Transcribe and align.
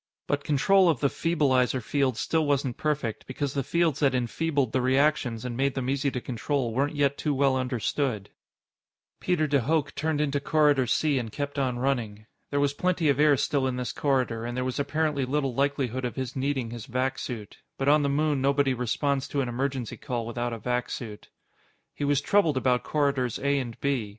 But 0.25 0.43
control 0.43 0.89
of 0.89 0.99
the 0.99 1.09
feebleizer 1.11 1.79
fields 1.79 2.19
still 2.19 2.43
wasn't 2.47 2.75
perfect, 2.75 3.27
because 3.27 3.53
the 3.53 3.61
fields 3.61 3.99
that 3.99 4.15
enfeebled 4.15 4.71
the 4.71 4.81
reactions 4.81 5.45
and 5.45 5.55
made 5.55 5.75
them 5.75 5.91
easy 5.91 6.09
to 6.09 6.19
control 6.19 6.73
weren't 6.73 6.95
yet 6.95 7.19
too 7.19 7.35
well 7.35 7.55
understood. 7.55 8.31
Peter 9.19 9.45
de 9.45 9.59
Hooch 9.61 9.93
turned 9.93 10.19
into 10.19 10.39
Corridor 10.39 10.87
C 10.87 11.19
and 11.19 11.31
kept 11.31 11.59
on 11.59 11.77
running. 11.77 12.25
There 12.49 12.59
was 12.59 12.73
plenty 12.73 13.09
of 13.09 13.19
air 13.19 13.37
still 13.37 13.67
in 13.67 13.75
this 13.75 13.91
corridor, 13.93 14.43
and 14.43 14.57
there 14.57 14.65
was 14.65 14.79
apparently 14.79 15.23
little 15.23 15.53
likelihood 15.53 16.03
of 16.03 16.15
his 16.15 16.35
needing 16.35 16.71
his 16.71 16.87
vac 16.87 17.19
suit. 17.19 17.59
But 17.77 17.87
on 17.87 18.01
the 18.01 18.09
moon 18.09 18.41
nobody 18.41 18.73
responds 18.73 19.27
to 19.27 19.41
an 19.41 19.49
emergency 19.49 19.97
call 19.97 20.25
without 20.25 20.51
a 20.51 20.57
vac 20.57 20.89
suit. 20.89 21.29
He 21.93 22.05
was 22.05 22.21
troubled 22.21 22.57
about 22.57 22.81
Corridors 22.83 23.37
A 23.37 23.59
and 23.59 23.79
B. 23.81 24.09